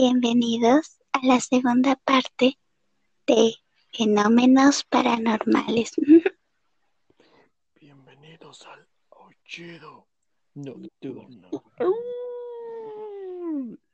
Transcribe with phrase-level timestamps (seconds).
[0.00, 2.56] Bienvenidos a la segunda parte
[3.26, 3.56] de
[3.92, 5.96] Fenómenos Paranormales.
[7.80, 10.06] Bienvenidos al Aullido
[10.54, 11.50] Nocturno.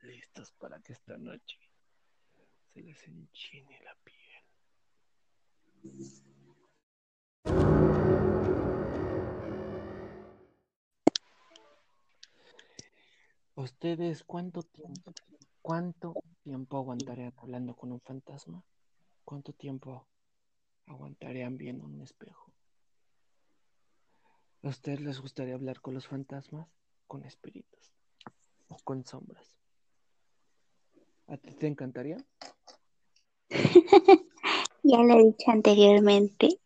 [0.03, 1.57] Listos para que esta noche
[2.71, 4.43] se les enchine la piel.
[13.55, 15.11] ¿Ustedes cuánto tiempo,
[15.65, 18.63] cuánto tiempo aguantarían hablando con un fantasma?
[19.23, 20.05] ¿Cuánto tiempo
[20.85, 22.53] aguantarían viendo un espejo?
[24.61, 26.67] ¿A ustedes les gustaría hablar con los fantasmas?
[27.07, 27.95] ¿Con espíritus?
[28.67, 29.57] ¿O con sombras?
[31.25, 32.23] ¿A ti te encantaría?
[34.83, 36.59] ya lo he dicho anteriormente,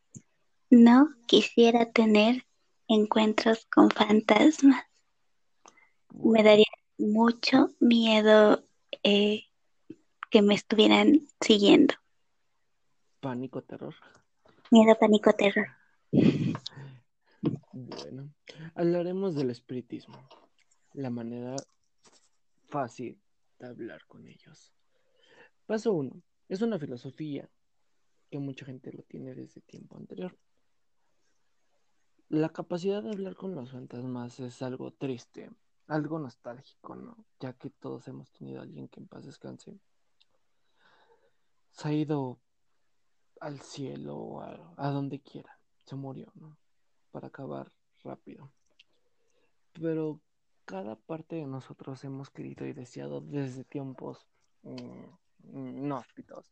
[0.70, 2.46] no quisiera tener
[2.90, 4.84] encuentros con fantasmas.
[6.12, 6.66] Me daría
[6.98, 8.62] mucho miedo
[9.04, 9.44] eh,
[10.30, 11.96] que me estuvieran siguiendo.
[13.20, 13.96] Pánico, terror.
[14.72, 15.68] Miedo, pánico, terror.
[17.72, 18.34] Bueno,
[18.76, 20.18] hablaremos del espiritismo,
[20.94, 21.56] la manera
[22.68, 23.20] fácil
[23.58, 24.74] de hablar con ellos.
[25.66, 27.50] Paso uno, es una filosofía
[28.30, 30.38] que mucha gente lo tiene desde tiempo anterior.
[32.28, 35.50] La capacidad de hablar con los fantasmas es algo triste,
[35.90, 37.26] algo nostálgico, ¿no?
[37.40, 39.78] Ya que todos hemos tenido a alguien que en paz descanse.
[41.72, 42.40] Se ha ido
[43.42, 45.60] al cielo, a, a donde quiera.
[45.86, 46.58] Se murió, ¿no?
[47.12, 47.72] Para acabar
[48.04, 48.52] rápido.
[49.74, 50.22] Pero
[50.66, 54.28] cada parte de nosotros hemos querido y deseado desde tiempos
[54.64, 55.04] mm,
[55.54, 56.46] inhóspitos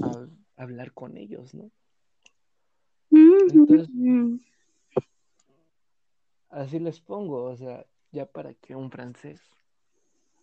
[0.00, 1.70] a- hablar con ellos, ¿no?
[3.10, 3.88] Entonces,
[6.50, 9.40] así les pongo, o sea, ya para que un francés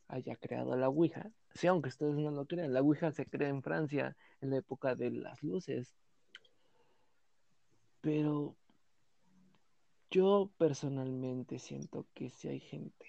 [0.08, 3.62] haya creado la Ouija, sí, aunque ustedes no lo crean, la Ouija se crea en
[3.62, 5.96] Francia en la época de las luces,
[8.02, 8.56] pero
[10.10, 13.06] yo personalmente siento que sí hay gente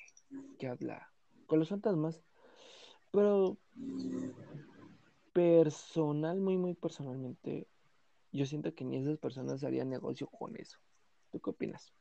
[0.58, 1.12] que habla
[1.46, 2.20] con los fantasmas,
[3.12, 3.56] pero
[5.32, 7.68] personal, muy, muy personalmente,
[8.32, 10.78] yo siento que ni esas personas harían negocio con eso.
[11.30, 11.92] ¿Tú qué opinas?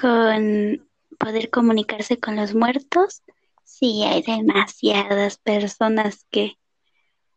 [0.00, 0.88] Con
[1.18, 3.22] poder comunicarse con los muertos,
[3.64, 6.58] sí, hay demasiadas personas que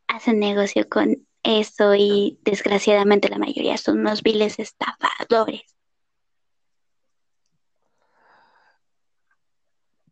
[0.07, 5.75] hacen negocio con eso y desgraciadamente la mayoría son unos viles estafadores.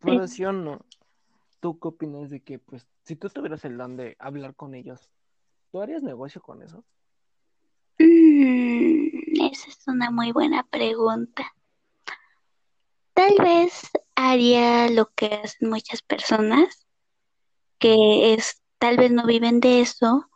[0.00, 0.84] Pero sí o no,
[1.60, 5.10] ¿tú qué opinas de que, pues, si tú tuvieras el don de hablar con ellos,
[5.70, 6.84] ¿tú harías negocio con eso?
[7.98, 11.54] Mm, esa es una muy buena pregunta.
[13.22, 13.72] Tal vez
[14.16, 16.88] haría lo que hacen muchas personas,
[17.78, 20.28] que es, tal vez no viven de eso,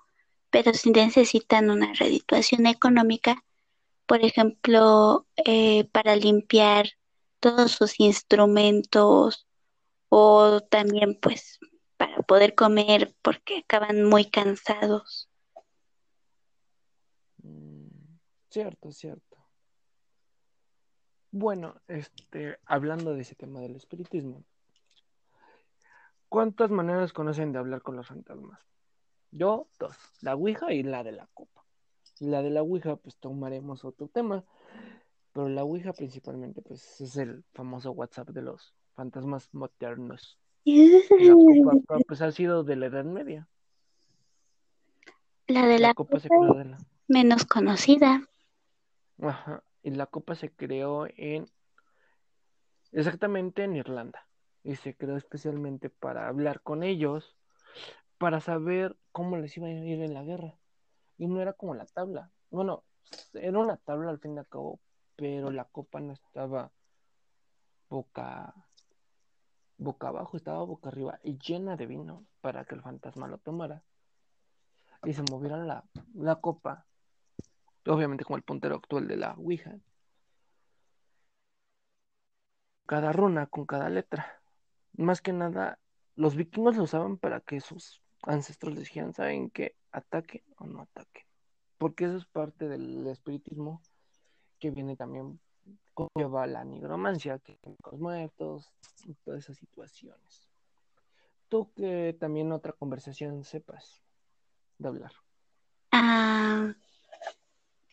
[0.51, 3.43] pero sí necesitan una redituación económica,
[4.07, 6.87] por ejemplo, eh, para limpiar
[7.41, 9.49] todos sus instrumentos
[10.09, 11.59] o también pues
[11.97, 15.29] para poder comer porque acaban muy cansados.
[17.43, 17.89] Mm,
[18.49, 19.26] cierto, cierto.
[21.39, 24.43] Bueno, este, hablando de ese tema del espiritismo,
[26.31, 28.59] ¿cuántas maneras conocen de hablar con los fantasmas?
[29.33, 31.63] Yo, dos, la Ouija y la de la copa.
[32.21, 34.45] La de la Ouija, pues tomaremos otro tema,
[35.35, 40.39] pero la Ouija principalmente, pues es el famoso WhatsApp de los fantasmas modernos.
[40.65, 43.47] La copa, pues ha sido de la Edad Media.
[45.49, 46.79] La de La la copa se copa creó de la...
[47.09, 48.27] menos conocida.
[49.21, 51.47] Ajá, y la copa se creó en
[52.91, 54.27] exactamente en Irlanda
[54.65, 57.37] y se creó especialmente para hablar con ellos,
[58.19, 60.59] para saber cómo les iba a ir en la guerra.
[61.19, 62.33] Y no era como la tabla.
[62.51, 62.83] Bueno,
[63.33, 64.81] era una tabla al fin y al cabo,
[65.15, 66.73] pero la copa no estaba
[67.89, 68.55] boca
[69.79, 73.85] boca abajo, estaba boca arriba y llena de vino para que el fantasma lo tomara
[75.05, 75.85] y se moviera la,
[76.15, 76.87] la copa,
[77.87, 79.79] obviamente como el puntero actual de la Ouija,
[82.87, 84.41] cada runa con cada letra.
[84.97, 85.79] Más que nada,
[86.15, 89.77] los vikingos lo usaban para que sus ancestros les dijeran, ¿saben qué?
[89.93, 91.25] Ataquen o no ataquen.
[91.79, 93.83] Porque eso es parte del espiritismo
[94.59, 95.39] que viene también
[95.93, 98.73] conlleva la nigromancia, que los muertos,
[99.05, 100.49] y todas esas situaciones.
[101.49, 104.03] Tú que también otra conversación sepas
[104.79, 105.13] de hablar.
[105.93, 106.46] Ah,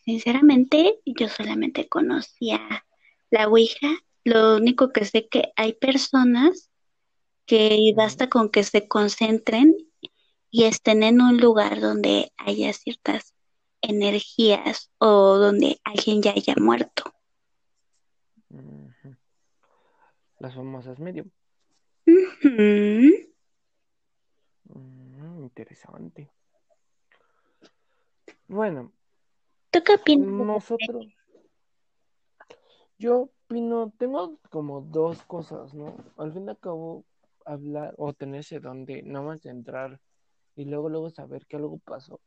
[0.04, 2.86] sinceramente, yo solamente conocía
[3.30, 3.90] la Ouija.
[4.24, 6.72] Lo único que sé que hay personas
[7.46, 9.76] que basta con que se concentren
[10.50, 13.34] y estén en un lugar donde haya ciertas
[13.82, 17.14] energías o donde alguien ya haya muerto.
[20.40, 21.30] Las famosas medium.
[24.66, 26.30] Mm, interesante.
[28.48, 28.92] Bueno,
[29.74, 31.08] ¿Tú qué nosotros,
[33.00, 35.98] yo opino, tengo como dos cosas, ¿no?
[36.16, 37.06] Al fin y al cabo,
[37.44, 40.00] hablar o tener ese don de no más de entrar
[40.56, 42.22] y luego, luego saber que algo pasó.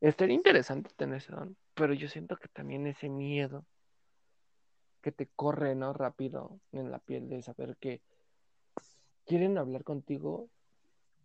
[0.00, 3.66] Estaría interesante tener ese don, pero yo siento que también ese miedo
[5.02, 5.92] que te corre, ¿no?
[5.92, 8.00] Rápido en la piel de saber que
[9.26, 10.48] quieren hablar contigo,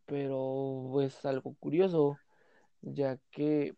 [0.05, 2.17] pero es algo curioso,
[2.81, 3.73] ya que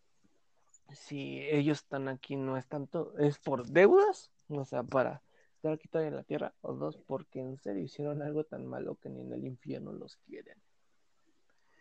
[0.93, 5.21] si ellos están aquí no es tanto, es por deudas, o sea, para
[5.55, 8.95] estar aquí todavía en la tierra, o dos, porque en serio hicieron algo tan malo
[8.95, 10.57] que ni en el infierno los quieren.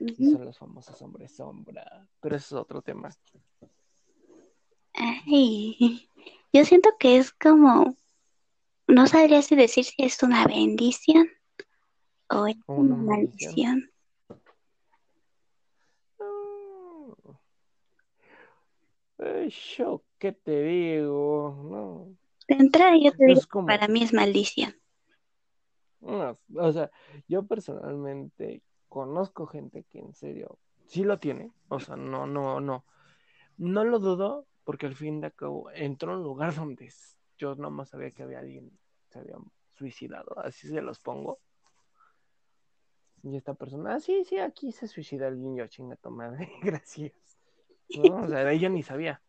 [0.00, 3.10] Y son los famosos hombres sombra, pero eso es otro tema.
[4.94, 6.08] Ay,
[6.52, 7.96] yo siento que es como,
[8.86, 11.28] no sabría si decir si es una bendición
[12.28, 13.54] o es una una maldición.
[13.54, 13.97] maldición.
[19.18, 21.56] Eh, yo, ¿qué te digo?
[21.70, 22.16] No,
[22.46, 24.74] De entrada yo te digo como, para mí es maldición.
[26.00, 26.90] no, o sea,
[27.26, 32.84] yo personalmente conozco gente que en serio sí lo tiene, o sea, no, no, no,
[33.56, 36.92] no lo dudo, porque al fin de cabo entró a un lugar donde
[37.36, 39.36] yo nomás sabía que había alguien que se había
[39.72, 41.40] suicidado, así se los pongo.
[43.22, 47.37] Y esta persona, ah, sí, sí, aquí se suicida alguien, yo chinga tu madre, gracias.
[47.96, 49.22] No, o sea, ella ni sabía.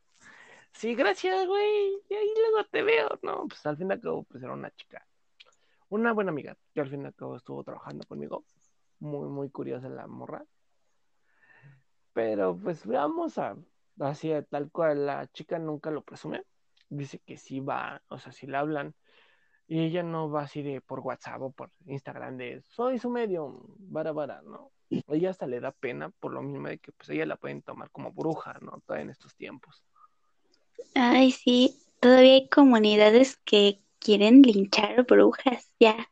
[0.74, 3.10] Sí, gracias, güey, y ahí luego te veo.
[3.22, 5.06] No, pues al fin de cabo, pues era una chica,
[5.90, 8.46] una buena amiga, que al fin de cabo estuvo trabajando conmigo.
[9.00, 10.46] Muy, muy curiosa la morra.
[12.14, 13.56] Pero pues veamos a,
[14.00, 16.44] así tal cual, la chica nunca lo presume.
[16.90, 18.96] Dice que sí va, o sea, si le hablan.
[19.68, 23.62] Y ella no va así de por WhatsApp o por Instagram de soy su medium,
[23.78, 24.72] vara vara, ¿no?
[24.90, 27.92] Ella hasta le da pena por lo mismo de que pues ella la pueden tomar
[27.92, 28.82] como bruja, ¿no?
[28.86, 29.84] Todavía en estos tiempos.
[30.96, 36.10] Ay, sí, todavía hay comunidades que quieren linchar brujas ya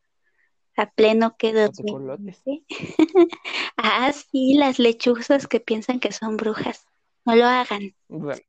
[0.75, 2.43] a pleno que O tecolotes.
[2.45, 2.65] 2020.
[3.77, 6.85] Ah, sí, las lechuzas que piensan que son brujas.
[7.25, 7.95] No lo hagan.
[8.07, 8.41] Bueno.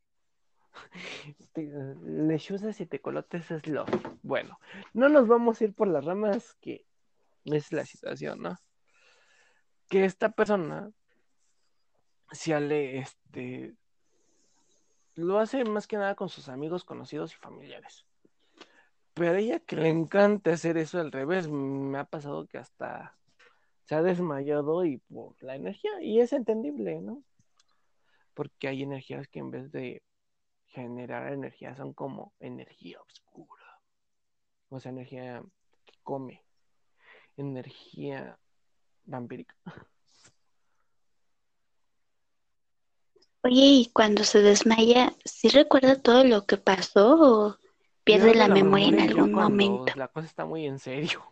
[1.52, 1.70] Te-
[2.02, 3.86] Lechuzas y tecolotes es lo.
[4.22, 4.58] Bueno,
[4.92, 6.84] no nos vamos a ir por las ramas, que
[7.44, 8.56] es la situación, ¿no?
[9.88, 10.93] Que esta persona
[12.32, 13.75] si ale, este,
[15.14, 18.06] lo hace más que nada con sus amigos, conocidos y familiares.
[19.14, 23.17] Pero a ella que le encanta hacer eso al revés, me ha pasado que hasta
[23.85, 27.25] se ha desmayado y por la energía, y es entendible, ¿no?
[28.34, 30.02] Porque hay energías que en vez de
[30.67, 33.81] generar energía son como energía oscura.
[34.69, 35.43] O sea, energía
[35.87, 36.44] que come,
[37.37, 38.38] energía
[39.08, 39.55] vampírica.
[43.43, 47.56] Oye, y cuando se desmaya, ¿sí recuerda todo lo que pasó o
[48.05, 49.93] pierde la memoria en algún momento?
[49.96, 51.22] La cosa está muy en serio.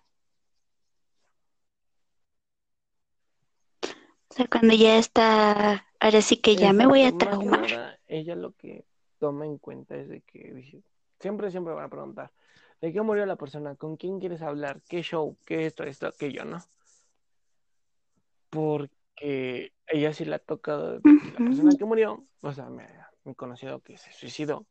[4.29, 7.71] O sea, cuando ya está, ahora sí que ya me voy a traumar.
[7.71, 8.85] nada, ella lo que
[9.19, 10.83] toma en cuenta es de que
[11.19, 12.31] siempre, siempre van a preguntar,
[12.81, 13.75] ¿de qué murió la persona?
[13.77, 14.81] ¿Con quién quieres hablar?
[14.89, 15.37] ¿Qué show?
[15.45, 16.63] ¿Qué esto, esto, aquello, no?
[18.57, 22.89] Porque ella sí la ha tocado la persona que murió, o sea, me
[23.27, 24.65] he conocido que se suicidó.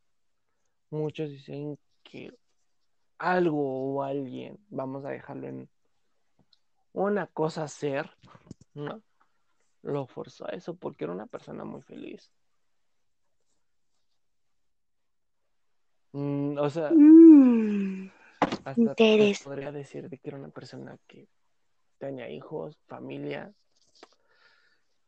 [0.89, 2.33] Muchos dicen que
[3.19, 5.69] algo o alguien, vamos a dejarlo en
[6.93, 8.09] una cosa ser,
[8.73, 9.03] ¿no?
[9.83, 12.31] Lo forzó a eso porque era una persona muy feliz.
[16.13, 18.09] Mm, o sea, Mm,
[18.63, 18.95] hasta
[19.43, 21.27] podría decir de que era una persona que
[21.99, 23.53] tenía hijos, familia.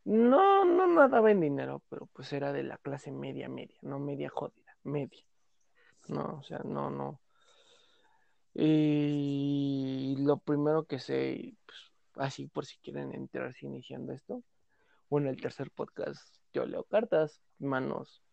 [0.08, 4.30] No, no nadaba en dinero, pero pues era de la clase media, media, no media
[4.30, 5.22] jodida, media.
[6.08, 7.20] No, o sea, no, no.
[8.54, 11.78] Y lo primero que sé, pues,
[12.26, 14.44] así por si quieren enterarse iniciando esto,
[15.10, 18.24] o en el tercer podcast, yo leo cartas, manos.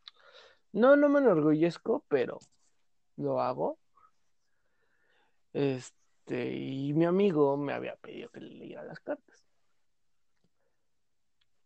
[0.70, 2.38] No, no me enorgullezco, pero
[3.16, 3.80] lo hago.
[5.52, 9.33] Este, y mi amigo me había pedido que le leyera las cartas.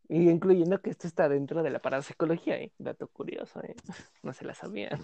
[0.09, 2.73] Y incluyendo que esto está dentro de la parapsicología, ¿eh?
[2.79, 3.77] Dato curioso, ¿eh?
[4.23, 5.01] No se la sabían.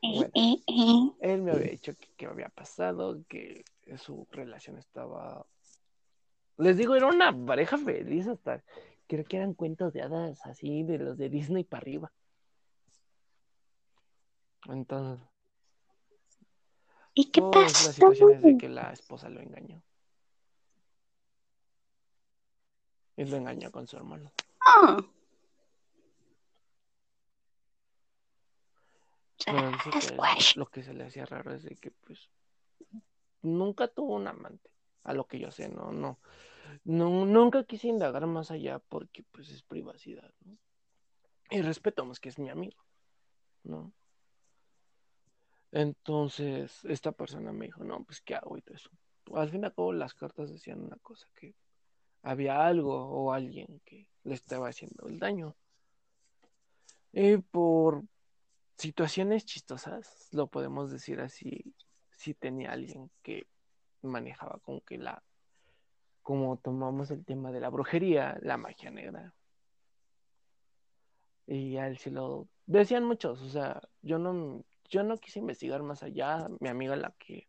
[0.00, 3.64] Bueno, él me había dicho que, que había pasado, que
[3.98, 5.46] su relación estaba...
[6.58, 8.62] Les digo, era una pareja feliz hasta...
[9.08, 12.12] Creo que eran cuentos de hadas así, de los de Disney para arriba.
[14.68, 15.24] Entonces,
[17.14, 17.92] ¿Y qué pasó?
[17.92, 19.82] situaciones de que la esposa lo engañó.
[23.16, 24.30] Y lo engañó con su hermano.
[29.44, 32.28] Pero dice que lo que se le hacía raro es de que, pues,
[33.42, 34.70] nunca tuvo un amante,
[35.04, 36.18] a lo que yo sé, no, no,
[36.84, 40.58] no, nunca quise indagar más allá porque, pues, es privacidad, ¿no?
[41.50, 42.82] Y respetamos que es mi amigo,
[43.62, 43.92] ¿no?
[45.70, 48.90] Entonces, esta persona me dijo, no, pues, ¿qué hago y todo eso?
[49.34, 51.54] Al fin y al cabo, las cartas decían una cosa, que
[52.26, 55.54] había algo o alguien que le estaba haciendo el daño.
[57.12, 58.02] Y por
[58.76, 61.72] situaciones chistosas, lo podemos decir así,
[62.10, 63.46] si tenía alguien que
[64.02, 65.22] manejaba como que la,
[66.22, 69.32] como tomamos el tema de la brujería, la magia negra.
[71.46, 75.84] Y a él sí lo decían muchos, o sea, yo no, yo no quise investigar
[75.84, 77.46] más allá, mi amiga la que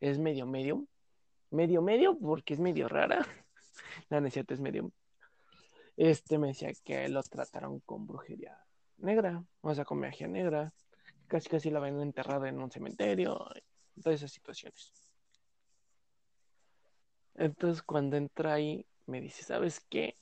[0.00, 0.88] es medio medio,
[1.52, 3.24] medio medio porque es medio rara,
[4.08, 4.92] la necesidad es medio,
[5.96, 8.58] este me decía que lo trataron con brujería
[8.98, 10.72] negra, o sea, con magia negra,
[11.26, 13.46] casi casi la ven enterrada en un cementerio,
[14.02, 14.92] todas esas situaciones.
[17.34, 20.16] Entonces cuando entra ahí, me dice, ¿sabes qué?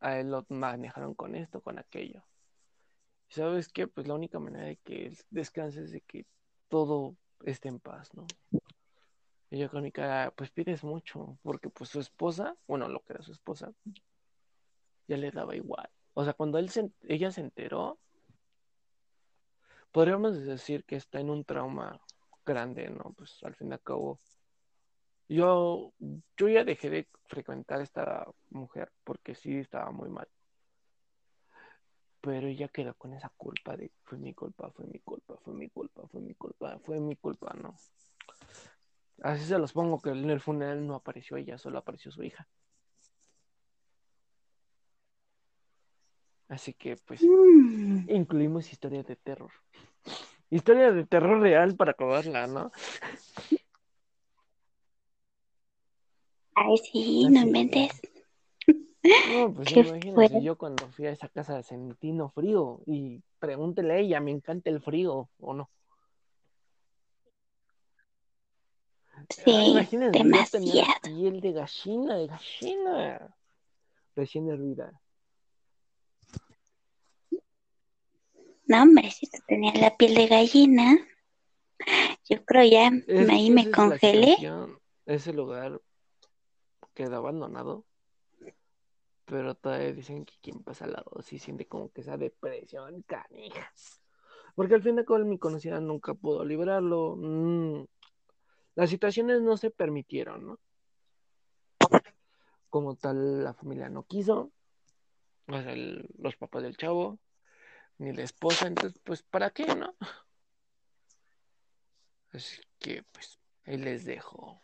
[0.00, 2.24] A él lo manejaron con esto, con aquello.
[3.28, 3.88] ¿Sabes qué?
[3.88, 6.26] Pues la única manera de que él descanse es de que
[6.68, 8.26] todo esté en paz, ¿no?
[9.54, 13.12] Y yo con mi cara, pues pides mucho, porque pues su esposa, bueno, lo que
[13.12, 13.72] era su esposa,
[15.06, 15.88] ya le daba igual.
[16.12, 16.68] O sea, cuando él
[17.02, 18.00] ella se enteró,
[19.92, 22.00] podríamos decir que está en un trauma
[22.44, 23.14] grande, ¿no?
[23.16, 24.18] Pues al fin y al cabo,
[25.28, 25.92] yo,
[26.36, 30.26] yo ya dejé de frecuentar a esta mujer porque sí estaba muy mal.
[32.20, 35.68] Pero ella quedó con esa culpa de fue mi culpa, fue mi culpa, fue mi
[35.68, 37.76] culpa, fue mi culpa, fue mi culpa, ¿no?
[39.22, 42.46] Así se los pongo que en el funeral no apareció ella, solo apareció su hija.
[46.48, 48.08] Así que pues Mm.
[48.10, 49.50] incluimos historias de terror.
[50.50, 52.70] Historia de terror real para acabarla, ¿no?
[56.54, 57.46] Ay, sí, Así no es.
[57.46, 58.02] inventes.
[59.26, 59.68] No, pues
[60.14, 60.42] fuerte.
[60.42, 64.70] yo cuando fui a esa casa sentí no frío y pregúntele a ella, me encanta
[64.70, 65.70] el frío o no.
[67.26, 71.00] Ah, Sí, imagínense, yo tenía demasiado.
[71.02, 73.36] piel de gallina, de gallina,
[74.14, 75.00] recién hervida.
[78.66, 80.96] No, hombre, si te tenía la piel de gallina,
[82.28, 84.36] yo creo ya Es ahí me congelé.
[85.06, 85.80] ese lugar
[86.94, 87.84] quedó abandonado,
[89.26, 93.70] pero todavía dicen que quien pasa al lado sí siente como que esa depresión canija.
[94.54, 97.16] Porque al fin de cabo mi conocida nunca pudo librarlo.
[97.16, 97.84] mm,
[98.74, 100.60] las situaciones no se permitieron, ¿no?
[102.70, 104.50] Como tal, la familia no quiso,
[105.46, 107.18] el- los papás del chavo,
[107.98, 109.94] ni la esposa, entonces, pues, ¿para qué, no?
[112.32, 114.60] Así que, pues, ahí les dejo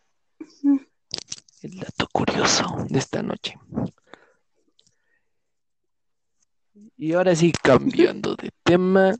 [1.63, 3.55] el dato curioso de esta noche.
[6.97, 9.15] Y ahora sí, cambiando de tema,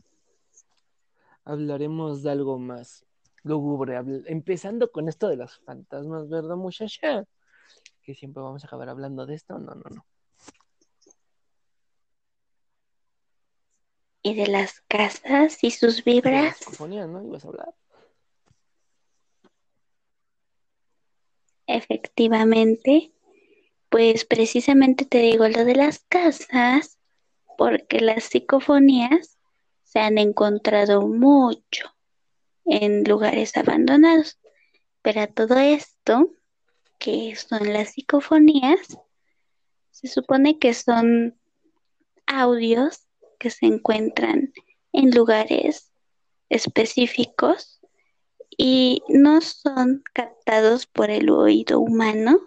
[1.45, 3.05] hablaremos de algo más
[3.43, 7.25] lúgubre, empezando con esto de los fantasmas, ¿verdad, muchacha?
[8.03, 10.07] Que siempre vamos a acabar hablando de esto, no, no, no.
[14.23, 16.59] Y de las casas y sus vibras.
[16.79, 17.25] ¿no?
[17.25, 17.75] ¿Ibas a hablar?
[21.67, 23.13] Efectivamente,
[23.89, 26.99] pues precisamente te digo lo de las casas,
[27.57, 29.39] porque las psicofonías
[29.85, 31.95] se han encontrado mucho
[32.65, 34.39] en lugares abandonados.
[35.03, 36.31] Pero a todo esto,
[36.99, 38.99] que son las psicofonías,
[39.91, 41.39] se supone que son
[42.27, 43.07] audios
[43.39, 44.53] que se encuentran
[44.93, 45.91] en lugares
[46.49, 47.81] específicos
[48.57, 52.41] y no son captados por el oído humano.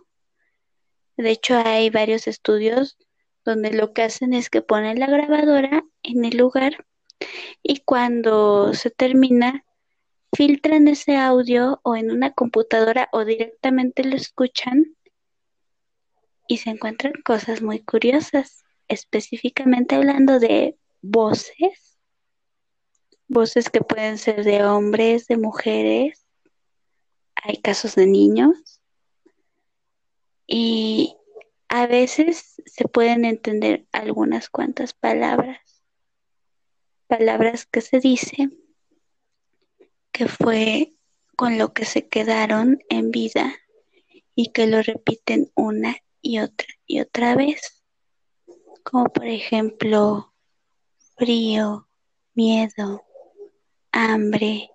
[1.17, 2.97] De hecho, hay varios estudios
[3.45, 6.85] donde lo que hacen es que ponen la grabadora en el lugar
[7.61, 9.65] y cuando se termina,
[10.35, 14.95] filtran ese audio o en una computadora o directamente lo escuchan
[16.47, 21.93] y se encuentran cosas muy curiosas, específicamente hablando de voces
[23.33, 26.25] voces que pueden ser de hombres, de mujeres,
[27.35, 28.81] hay casos de niños
[30.47, 31.17] y
[31.67, 35.83] a veces se pueden entender algunas cuantas palabras,
[37.07, 38.49] palabras que se dice
[40.13, 40.93] que fue
[41.35, 43.53] con lo que se quedaron en vida
[44.35, 47.83] y que lo repiten una y otra y otra vez,
[48.83, 50.33] como por ejemplo
[51.17, 51.89] frío,
[52.33, 53.03] miedo,
[53.91, 54.69] hambre,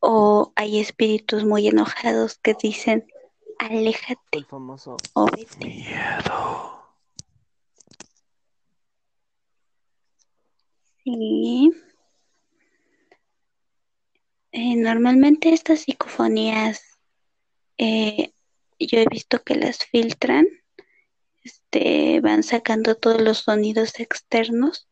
[0.00, 3.06] o hay espíritus muy enojados que dicen,
[3.58, 5.66] aléjate El famoso o vete.
[5.66, 6.70] miedo.
[11.02, 11.70] Sí.
[14.56, 16.80] Eh, normalmente estas psicofonías
[17.76, 18.32] eh,
[18.78, 20.46] yo he visto que las filtran,
[21.42, 24.88] este, van sacando todos los sonidos externos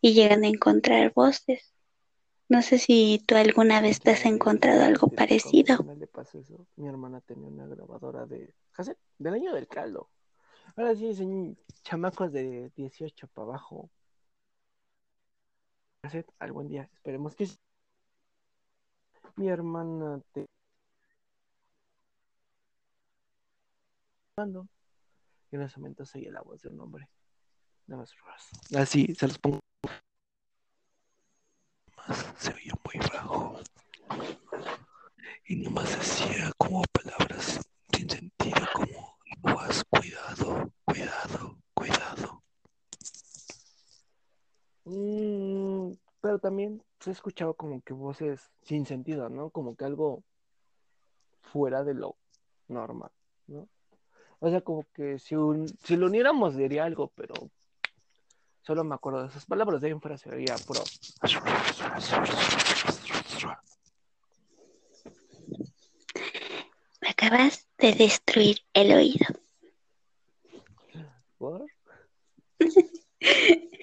[0.00, 1.74] y llegan a encontrar voces.
[2.48, 5.76] No sé si tú alguna vez te has encontrado algo parecido.
[5.94, 10.08] le pasó eso, mi hermana tenía una grabadora de cassette del año del caldo.
[10.74, 13.90] Ahora sí, son chamacos de 18 para abajo.
[16.00, 17.58] Cassette, algún día, esperemos que sí.
[19.36, 20.46] Mi hermana te
[24.38, 24.66] mando.
[25.50, 27.08] Y en ese momento se oye la voz de un hombre.
[27.86, 28.14] Nada más.
[28.74, 29.60] Así, se los pongo.
[32.38, 33.60] Se oía muy bajo.
[35.44, 37.60] Y nomás decía como palabras
[37.92, 42.42] sin sentido, como aguas, cuidado, cuidado, cuidado.
[44.84, 49.50] Mm, pero también se ha escuchado como que voces sin sentido, ¿no?
[49.50, 50.24] Como que algo
[51.40, 52.16] fuera de lo
[52.66, 53.12] normal,
[53.46, 53.68] ¿no?
[54.40, 57.34] O sea, como que si, un- si lo uniéramos diría algo, pero
[58.62, 60.80] solo me acuerdo de esas palabras, de ahí en fuera se oía puro.
[67.00, 69.26] Me acabas de destruir el oído.
[71.38, 71.66] ¿Por?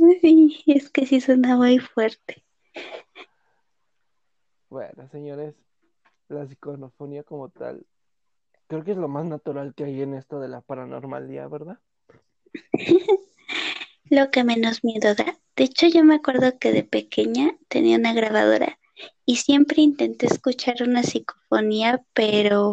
[0.22, 2.42] Ay, es que sí suena muy fuerte.
[4.68, 5.54] Bueno, señores,
[6.28, 7.84] la psicofonía como tal,
[8.68, 11.78] creo que es lo más natural que hay en esto de la paranormalidad, ¿verdad?
[14.10, 15.38] Lo que menos miedo da.
[15.56, 18.78] De hecho, yo me acuerdo que de pequeña tenía una grabadora
[19.24, 22.72] y siempre intenté escuchar una psicofonía, pero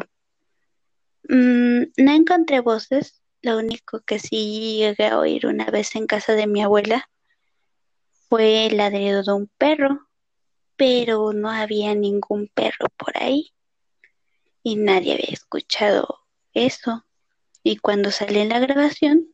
[1.30, 3.22] mm, no encontré voces.
[3.42, 7.08] Lo único que sí llegué a oír una vez en casa de mi abuela
[8.30, 10.08] fue el ladrido de un perro,
[10.76, 13.54] pero no había ningún perro por ahí
[14.64, 16.20] y nadie había escuchado
[16.54, 17.06] eso.
[17.64, 19.28] Y cuando salí en la grabación,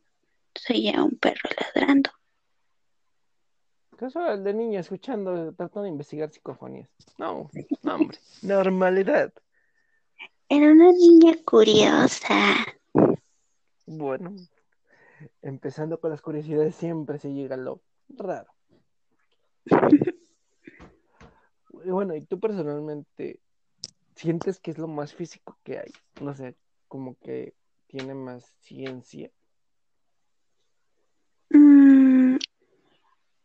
[0.54, 2.10] se oía un perro ladrando.
[3.96, 6.88] Casual de niña escuchando, tratando de investigar psicofonías.
[7.18, 7.50] No,
[7.82, 9.32] no, hombre, normalidad.
[10.48, 12.66] Era una niña curiosa.
[13.86, 14.34] Bueno,
[15.42, 18.53] empezando con las curiosidades, siempre se llega a lo raro.
[21.72, 23.40] Bueno, ¿y tú personalmente
[24.14, 25.92] sientes que es lo más físico que hay?
[26.20, 26.56] No sé,
[26.88, 27.54] como que
[27.88, 29.30] tiene más ciencia.
[31.50, 32.36] Mm,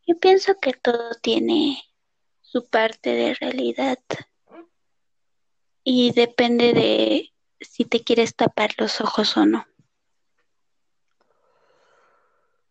[0.07, 1.83] yo pienso que todo tiene
[2.41, 3.99] su parte de realidad
[5.83, 9.65] y depende de si te quieres tapar los ojos o no.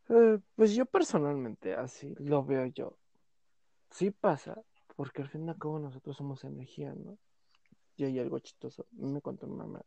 [0.08, 2.96] Eh, pues yo personalmente así lo veo yo.
[3.90, 4.62] Sí pasa,
[4.96, 7.18] porque al fin y al cabo nosotros somos energía, ¿no?
[7.96, 8.86] Y hay algo chistoso.
[8.92, 9.84] Me contó mi mamá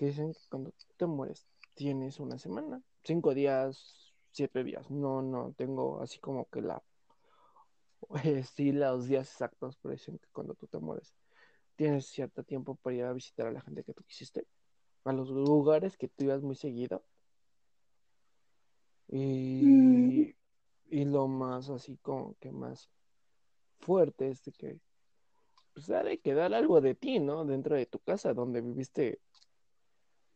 [0.00, 4.90] que dicen que cuando te mueres tienes una semana, cinco días, siete días.
[4.90, 6.82] No, no tengo así como que la
[8.24, 11.12] eh, sí los días exactos, pero dicen que cuando tú te mueres
[11.76, 14.46] tienes cierto tiempo para ir a visitar a la gente que tú quisiste,
[15.04, 17.04] a los lugares que tú ibas muy seguido.
[19.08, 20.34] Y,
[20.90, 22.90] y lo más así como que más
[23.78, 24.80] fuerte es de que
[25.72, 27.44] pues ha de quedar algo de ti, ¿no?
[27.44, 29.20] Dentro de tu casa donde viviste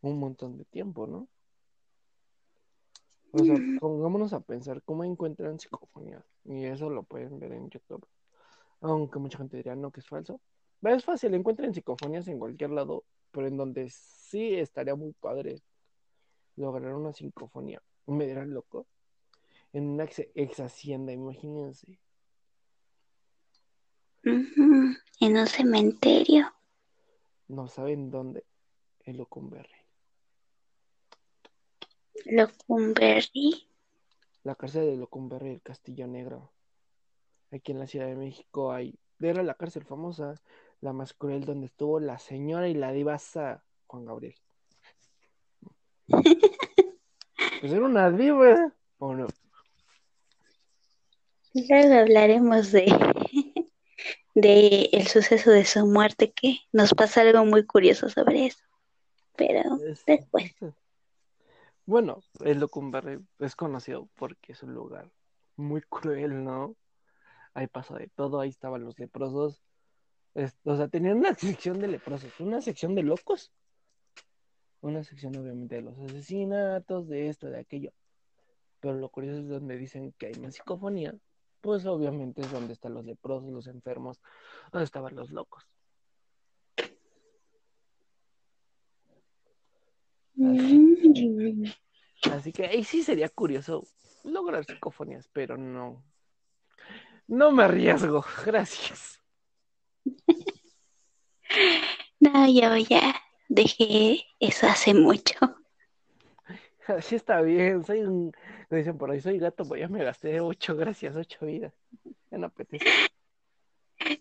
[0.01, 1.29] un montón de tiempo, ¿no?
[3.33, 6.25] O sea, pongámonos a pensar cómo encuentran psicofonías.
[6.45, 8.07] Y eso lo pueden ver en YouTube.
[8.81, 10.41] Aunque mucha gente dirá, no, que es falso.
[10.81, 15.61] Pero es fácil, encuentran psicofonías en cualquier lado, pero en donde sí estaría muy padre
[16.55, 17.83] lograr una psicofonía.
[18.07, 18.87] Me dirán loco.
[19.75, 21.99] En una ex, ex hacienda, imagínense.
[24.23, 26.55] En un cementerio.
[27.49, 28.45] No saben dónde.
[29.01, 29.75] En Locumberry.
[32.27, 33.67] Locumberry.
[34.45, 36.53] la cárcel de Locumberri el Castillo Negro.
[37.51, 40.41] Aquí en la Ciudad de México hay, era la cárcel famosa,
[40.83, 44.37] la más cruel, donde estuvo la señora y la divasa Juan Gabriel.
[46.07, 49.27] pues era una diva, ¿o no?
[51.55, 52.87] Luego hablaremos de,
[54.35, 58.65] de el suceso de su muerte, que nos pasa algo muy curioso sobre eso.
[59.37, 60.53] Pero después.
[61.87, 65.11] Bueno, el Locumbarre es conocido porque es un lugar
[65.57, 66.77] muy cruel, ¿no?
[67.53, 69.63] Ahí pasó de todo, ahí estaban los leprosos.
[70.65, 73.53] o sea, tenían una sección de leprosos, una sección de locos,
[74.81, 77.93] una sección obviamente de los asesinatos, de esto, de aquello.
[78.81, 81.15] Pero lo curioso es donde dicen que hay más psicofonía,
[81.65, 84.21] pues obviamente es donde están los leprosos, los enfermos,
[84.71, 85.67] donde estaban los locos.
[92.31, 93.87] Así, que ahí sí sería curioso
[94.25, 96.05] lograr psicofonías, pero no.
[97.27, 99.23] No me arriesgo, gracias.
[102.21, 103.15] No, yo ya
[103.51, 105.37] dejé eso hace mucho.
[106.89, 108.33] Así está bien, soy un,
[108.71, 111.73] me dicen por ahí, soy gato, pues ya me gasté ocho, gracias, ocho vidas.
[112.31, 112.85] Ya no apetece.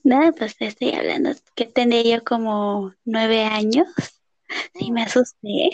[0.04, 3.88] Nada, pues te estoy hablando que tendría yo como nueve años.
[4.76, 5.70] Sí, me asusté.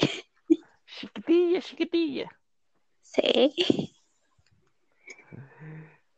[0.86, 2.30] Chiquitilla, chiquitilla.
[3.02, 3.94] Sí.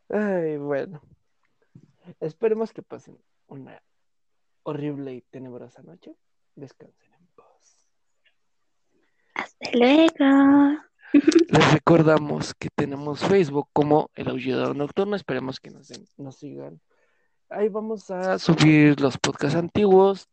[0.09, 1.01] Ay, bueno.
[2.19, 3.81] Esperemos que pasen una
[4.61, 6.15] horrible y tenebrosa noche.
[6.55, 7.10] Descansen.
[9.61, 10.81] Hasta luego.
[11.49, 15.15] Les recordamos que tenemos Facebook como El Aullador Nocturno.
[15.15, 16.81] Esperemos que nos, nos sigan.
[17.49, 20.27] Ahí vamos a subir los podcasts antiguos.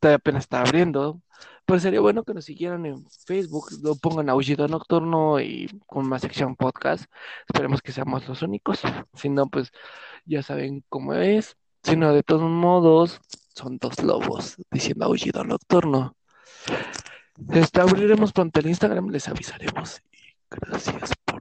[0.00, 1.20] Todavía apenas está abriendo.
[1.66, 6.22] Pues sería bueno que nos siguieran en Facebook, lo pongan Aullido Nocturno y con más
[6.22, 7.04] sección podcast.
[7.46, 8.80] Esperemos que seamos los únicos.
[9.12, 9.70] Si no, pues
[10.24, 11.56] ya saben cómo es.
[11.82, 13.20] Si no, de todos modos,
[13.54, 16.16] son dos lobos diciendo Aullido Nocturno.
[17.52, 20.02] Este, abriremos pronto el Instagram, les avisaremos.
[20.12, 21.40] Y gracias por.